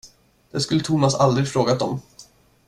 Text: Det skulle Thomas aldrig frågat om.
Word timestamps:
Det 0.51 0.61
skulle 0.63 0.83
Thomas 0.83 1.15
aldrig 1.15 1.47
frågat 1.47 1.81
om. 1.81 2.01